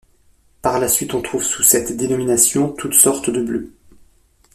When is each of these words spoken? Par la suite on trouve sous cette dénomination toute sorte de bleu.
Par 0.63 0.79
la 0.79 0.87
suite 0.87 1.13
on 1.13 1.21
trouve 1.21 1.43
sous 1.43 1.61
cette 1.61 1.95
dénomination 1.95 2.69
toute 2.69 2.95
sorte 2.95 3.29
de 3.29 3.43
bleu. 3.43 3.71